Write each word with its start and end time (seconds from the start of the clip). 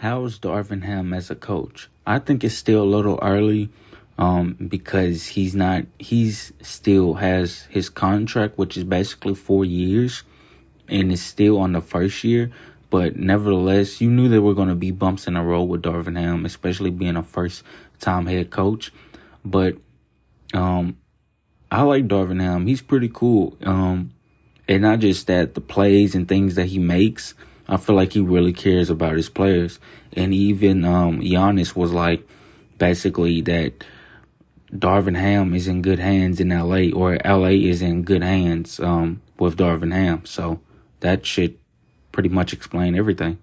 how's 0.00 0.38
Darvin 0.38 0.82
Ham 0.84 1.12
as 1.12 1.30
a 1.30 1.34
coach? 1.34 1.88
I 2.06 2.18
think 2.18 2.42
it's 2.42 2.54
still 2.54 2.82
a 2.82 2.84
little 2.84 3.18
early 3.20 3.68
um, 4.16 4.54
because 4.54 5.26
he's 5.26 5.54
not 5.54 5.84
he's 5.98 6.52
still 6.62 7.14
has 7.14 7.62
his 7.70 7.88
contract, 7.90 8.56
which 8.56 8.76
is 8.76 8.84
basically 8.84 9.34
four 9.34 9.64
years, 9.64 10.22
and 10.88 11.12
is 11.12 11.22
still 11.22 11.58
on 11.58 11.72
the 11.72 11.82
first 11.82 12.24
year. 12.24 12.50
But 12.88 13.16
nevertheless, 13.16 14.00
you 14.00 14.10
knew 14.10 14.28
there 14.28 14.42
were 14.42 14.54
going 14.54 14.68
to 14.68 14.74
be 14.74 14.90
bumps 14.90 15.26
in 15.26 15.34
the 15.34 15.42
road 15.42 15.64
with 15.64 15.82
Darvin 15.82 16.18
Ham, 16.18 16.44
especially 16.44 16.90
being 16.90 17.16
a 17.16 17.22
first 17.22 17.62
time 18.00 18.26
head 18.26 18.50
coach. 18.50 18.92
But 19.44 19.76
um, 20.54 20.96
I 21.70 21.82
like 21.82 22.08
Darvin 22.08 22.40
Ham. 22.40 22.66
He's 22.66 22.82
pretty 22.82 23.10
cool. 23.12 23.56
Um, 23.62 24.12
and 24.66 24.82
not 24.82 25.00
just 25.00 25.26
that, 25.26 25.54
the 25.54 25.60
plays 25.60 26.14
and 26.14 26.26
things 26.26 26.54
that 26.54 26.66
he 26.66 26.78
makes. 26.78 27.34
I 27.70 27.76
feel 27.76 27.96
like 27.96 28.12
he 28.12 28.20
really 28.20 28.52
cares 28.52 28.90
about 28.90 29.16
his 29.16 29.28
players. 29.28 29.78
And 30.12 30.34
even 30.34 30.84
um, 30.84 31.20
Giannis 31.20 31.74
was 31.74 31.92
like, 31.92 32.26
basically 32.80 33.42
that 33.42 33.84
Darvin 34.72 35.16
Ham 35.16 35.54
is 35.54 35.68
in 35.68 35.82
good 35.82 36.00
hands 36.00 36.40
in 36.40 36.48
LA, 36.48 36.90
or 36.92 37.16
LA 37.24 37.54
is 37.70 37.82
in 37.82 38.02
good 38.02 38.24
hands 38.24 38.80
um, 38.80 39.22
with 39.38 39.56
Darvin 39.56 39.92
Ham. 39.92 40.24
So 40.24 40.60
that 40.98 41.24
should 41.24 41.56
pretty 42.10 42.28
much 42.28 42.52
explain 42.52 42.96
everything. 42.96 43.38